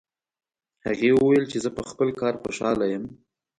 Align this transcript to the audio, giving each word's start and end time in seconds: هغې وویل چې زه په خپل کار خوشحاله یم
هغې 0.85 1.09
وویل 1.13 1.45
چې 1.51 1.57
زه 1.63 1.69
په 1.77 1.81
خپل 1.89 2.09
کار 2.21 2.33
خوشحاله 2.41 2.85
یم 2.93 3.03